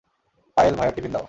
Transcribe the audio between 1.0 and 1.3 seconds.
দাও।